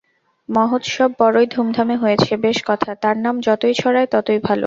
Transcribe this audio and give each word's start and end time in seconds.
মহোৎসব 0.49 1.09
বড়ই 1.19 1.47
ধুমধামে 1.47 1.95
হয়েছে, 1.95 2.31
বেশ 2.37 2.57
কথা, 2.65 2.91
তাঁর 2.95 3.17
নাম 3.17 3.35
যতই 3.39 3.73
ছড়ায় 3.73 4.09
ততই 4.11 4.39
ভাল। 4.39 4.59